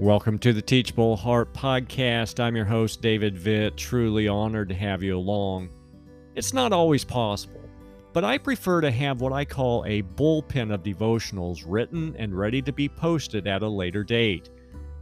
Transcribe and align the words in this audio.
Welcome 0.00 0.38
to 0.38 0.54
the 0.54 0.62
Teachable 0.62 1.14
Heart 1.14 1.52
Podcast. 1.52 2.40
I'm 2.40 2.56
your 2.56 2.64
host, 2.64 3.02
David 3.02 3.36
Vitt. 3.36 3.76
Truly 3.76 4.28
honored 4.28 4.70
to 4.70 4.74
have 4.74 5.02
you 5.02 5.14
along. 5.14 5.68
It's 6.34 6.54
not 6.54 6.72
always 6.72 7.04
possible, 7.04 7.60
but 8.14 8.24
I 8.24 8.38
prefer 8.38 8.80
to 8.80 8.90
have 8.90 9.20
what 9.20 9.34
I 9.34 9.44
call 9.44 9.84
a 9.84 10.00
bullpen 10.00 10.72
of 10.72 10.82
devotionals 10.82 11.64
written 11.66 12.16
and 12.18 12.34
ready 12.34 12.62
to 12.62 12.72
be 12.72 12.88
posted 12.88 13.46
at 13.46 13.60
a 13.60 13.68
later 13.68 14.02
date. 14.02 14.48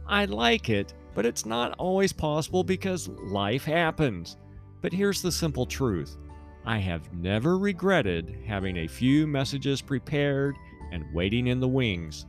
I 0.05 0.25
like 0.25 0.69
it, 0.69 0.93
but 1.15 1.25
it's 1.25 1.45
not 1.45 1.75
always 1.77 2.11
possible 2.11 2.65
because 2.65 3.07
life 3.07 3.63
happens. 3.63 4.35
But 4.81 4.91
here's 4.91 5.21
the 5.21 5.31
simple 5.31 5.65
truth 5.65 6.17
I 6.65 6.77
have 6.77 7.13
never 7.13 7.57
regretted 7.57 8.43
having 8.45 8.75
a 8.75 8.87
few 8.87 9.27
messages 9.27 9.81
prepared 9.81 10.57
and 10.91 11.05
waiting 11.13 11.47
in 11.47 11.61
the 11.61 11.69
wings 11.69 12.25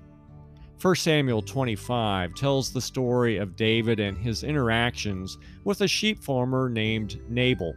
1 0.81 0.95
Samuel 0.95 1.43
25 1.43 2.35
tells 2.35 2.73
the 2.73 2.81
story 2.81 3.37
of 3.37 3.55
David 3.55 4.01
and 4.01 4.17
his 4.17 4.45
interactions 4.45 5.37
with 5.65 5.83
a 5.83 5.89
sheep 5.89 6.25
farmer 6.25 6.71
named 6.71 7.21
Nabal. 7.29 7.75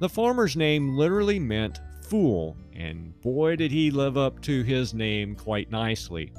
The 0.00 0.08
farmer's 0.08 0.56
name 0.56 0.96
literally 0.96 1.38
meant 1.38 1.78
fool, 2.02 2.56
and 2.72 3.18
boy 3.20 3.54
did 3.54 3.70
he 3.70 3.92
live 3.92 4.16
up 4.16 4.42
to 4.42 4.64
his 4.64 4.94
name 4.94 5.36
quite 5.36 5.70
nicely. 5.70 6.32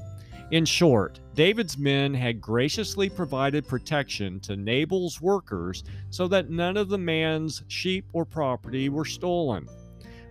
In 0.51 0.65
short, 0.65 1.21
David's 1.33 1.77
men 1.77 2.13
had 2.13 2.41
graciously 2.41 3.07
provided 3.09 3.65
protection 3.65 4.41
to 4.41 4.57
Nabal's 4.57 5.21
workers 5.21 5.85
so 6.09 6.27
that 6.27 6.49
none 6.49 6.75
of 6.75 6.89
the 6.89 6.97
man's 6.97 7.63
sheep 7.69 8.05
or 8.11 8.25
property 8.25 8.89
were 8.89 9.05
stolen. 9.05 9.65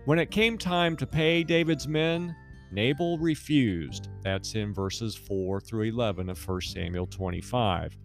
When 0.05 0.19
it 0.19 0.29
came 0.29 0.59
time 0.59 0.95
to 0.97 1.07
pay 1.07 1.43
David's 1.43 1.87
men, 1.87 2.35
Nabal 2.71 3.17
refused. 3.17 4.09
That's 4.21 4.55
in 4.55 4.73
verses 4.73 5.15
4 5.15 5.61
through 5.61 5.83
11 5.83 6.29
of 6.29 6.47
1 6.47 6.61
Samuel 6.61 7.07
25. 7.07 7.97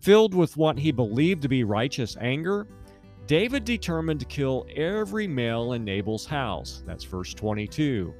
Filled 0.00 0.34
with 0.34 0.56
what 0.56 0.78
he 0.78 0.92
believed 0.92 1.42
to 1.42 1.48
be 1.48 1.64
righteous 1.64 2.16
anger, 2.20 2.66
David 3.26 3.64
determined 3.64 4.20
to 4.20 4.26
kill 4.26 4.66
every 4.76 5.26
male 5.26 5.72
in 5.72 5.84
Nabal's 5.84 6.26
house. 6.26 6.82
That's 6.86 7.04
verse 7.04 7.32
22. 7.32 8.12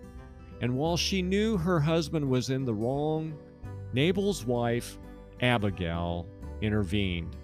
And 0.60 0.76
while 0.76 0.96
she 0.96 1.20
knew 1.20 1.56
her 1.58 1.78
husband 1.78 2.28
was 2.28 2.50
in 2.50 2.64
the 2.64 2.74
wrong, 2.74 3.36
Nabal's 3.92 4.46
wife, 4.46 4.98
Abigail, 5.42 6.26
intervened. 6.62 7.36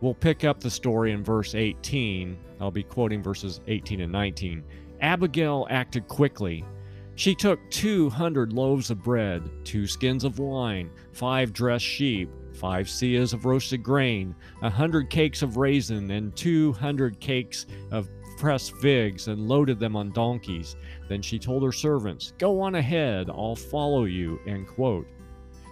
We'll 0.00 0.14
pick 0.14 0.44
up 0.44 0.60
the 0.60 0.70
story 0.70 1.12
in 1.12 1.22
verse 1.22 1.54
18. 1.54 2.36
I'll 2.60 2.70
be 2.70 2.82
quoting 2.82 3.22
verses 3.22 3.60
18 3.66 4.00
and 4.00 4.12
19. 4.12 4.64
Abigail 5.00 5.66
acted 5.70 6.08
quickly 6.08 6.64
she 7.20 7.34
took 7.34 7.60
200 7.68 8.54
loaves 8.54 8.90
of 8.90 9.02
bread, 9.02 9.42
two 9.62 9.86
skins 9.86 10.24
of 10.24 10.38
wine, 10.38 10.90
five 11.12 11.52
dressed 11.52 11.84
sheep, 11.84 12.30
five 12.54 12.86
seahs 12.86 13.34
of 13.34 13.44
roasted 13.44 13.82
grain, 13.82 14.34
a 14.62 14.70
hundred 14.70 15.10
cakes 15.10 15.42
of 15.42 15.58
raisin, 15.58 16.10
and 16.12 16.34
200 16.34 17.20
cakes 17.20 17.66
of 17.90 18.08
pressed 18.38 18.74
figs, 18.76 19.28
and 19.28 19.48
loaded 19.48 19.78
them 19.78 19.96
on 19.96 20.12
donkeys. 20.12 20.76
Then 21.10 21.20
she 21.20 21.38
told 21.38 21.62
her 21.62 21.72
servants, 21.72 22.32
Go 22.38 22.58
on 22.58 22.76
ahead, 22.76 23.28
I'll 23.28 23.54
follow 23.54 24.04
you. 24.06 24.40
End 24.46 24.66
quote. 24.66 25.06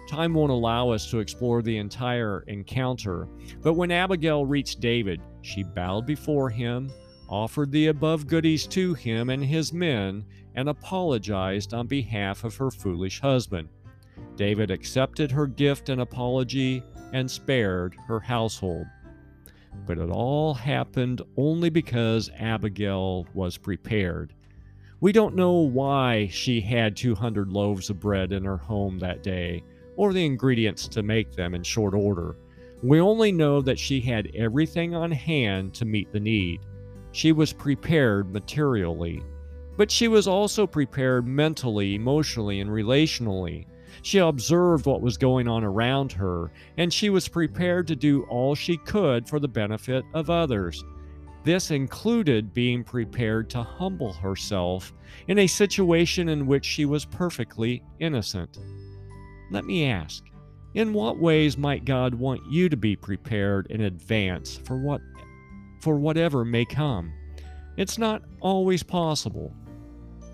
Time 0.07 0.35
won't 0.35 0.51
allow 0.51 0.91
us 0.91 1.09
to 1.09 1.17
explore 1.17 1.63
the 1.63 1.79
entire 1.79 2.43
encounter, 2.45 3.27
but 3.63 3.73
when 3.73 3.89
Abigail 3.89 4.45
reached 4.45 4.81
David, 4.81 5.19
she 5.41 5.63
bowed 5.63 6.05
before 6.05 6.51
him, 6.51 6.91
offered 7.29 7.71
the 7.71 7.87
above 7.87 8.27
goodies 8.27 8.67
to 8.67 8.93
him 8.93 9.29
and 9.29 9.45
his 9.45 9.71
men, 9.71 10.25
and 10.55 10.67
apologized 10.67 11.73
on 11.73 11.87
behalf 11.87 12.43
of 12.43 12.55
her 12.57 12.71
foolish 12.71 13.21
husband. 13.21 13.69
David 14.35 14.71
accepted 14.71 15.31
her 15.31 15.47
gift 15.47 15.89
and 15.89 16.01
apology 16.01 16.83
and 17.13 17.29
spared 17.29 17.95
her 18.07 18.19
household. 18.19 18.87
But 19.85 19.97
it 19.97 20.09
all 20.09 20.53
happened 20.53 21.21
only 21.37 21.69
because 21.69 22.29
Abigail 22.37 23.27
was 23.33 23.57
prepared. 23.57 24.33
We 25.01 25.11
don't 25.11 25.35
know 25.35 25.53
why 25.53 26.27
she 26.27 26.59
had 26.59 26.97
200 26.97 27.49
loaves 27.49 27.89
of 27.89 27.99
bread 27.99 28.31
in 28.33 28.43
her 28.43 28.57
home 28.57 28.99
that 28.99 29.23
day, 29.23 29.63
or 29.95 30.11
the 30.11 30.25
ingredients 30.25 30.87
to 30.89 31.03
make 31.03 31.31
them 31.31 31.53
in 31.53 31.63
short 31.63 31.93
order. 31.93 32.35
We 32.81 32.99
only 32.99 33.31
know 33.31 33.61
that 33.61 33.79
she 33.79 34.01
had 34.01 34.31
everything 34.35 34.95
on 34.95 35.11
hand 35.11 35.73
to 35.75 35.85
meet 35.85 36.11
the 36.11 36.19
need. 36.19 36.61
She 37.11 37.31
was 37.31 37.53
prepared 37.53 38.31
materially, 38.31 39.23
but 39.77 39.89
she 39.89 40.07
was 40.07 40.27
also 40.27 40.67
prepared 40.67 41.27
mentally, 41.27 41.95
emotionally, 41.95 42.59
and 42.59 42.69
relationally. 42.69 43.65
She 44.01 44.19
observed 44.19 44.85
what 44.85 45.01
was 45.01 45.17
going 45.17 45.47
on 45.47 45.63
around 45.63 46.11
her, 46.13 46.51
and 46.77 46.93
she 46.93 47.09
was 47.09 47.27
prepared 47.27 47.87
to 47.87 47.95
do 47.95 48.23
all 48.23 48.55
she 48.55 48.77
could 48.77 49.27
for 49.27 49.39
the 49.39 49.47
benefit 49.47 50.05
of 50.13 50.29
others. 50.29 50.83
This 51.43 51.71
included 51.71 52.53
being 52.53 52.83
prepared 52.83 53.49
to 53.51 53.63
humble 53.63 54.13
herself 54.13 54.93
in 55.27 55.39
a 55.39 55.47
situation 55.47 56.29
in 56.29 56.45
which 56.45 56.65
she 56.65 56.85
was 56.85 57.05
perfectly 57.05 57.81
innocent. 57.99 58.59
Let 59.49 59.65
me 59.65 59.85
ask, 59.85 60.23
in 60.75 60.93
what 60.93 61.17
ways 61.17 61.57
might 61.57 61.85
God 61.85 62.13
want 62.13 62.41
you 62.49 62.69
to 62.69 62.77
be 62.77 62.95
prepared 62.95 63.67
in 63.67 63.81
advance 63.81 64.57
for 64.57 64.77
what 64.77 65.01
for 65.79 65.95
whatever 65.95 66.45
may 66.45 66.65
come. 66.65 67.13
It's 67.77 67.97
not 67.97 68.23
always 68.41 68.83
possible, 68.83 69.53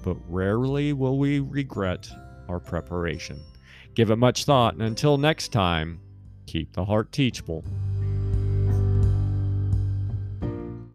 but 0.03 0.17
rarely 0.27 0.93
will 0.93 1.17
we 1.17 1.39
regret 1.39 2.09
our 2.49 2.59
preparation. 2.59 3.39
Give 3.93 4.11
it 4.11 4.17
much 4.17 4.45
thought, 4.45 4.73
and 4.73 4.83
until 4.83 5.17
next 5.17 5.49
time, 5.49 5.99
keep 6.47 6.73
the 6.73 6.85
heart 6.85 7.11
teachable. 7.11 7.63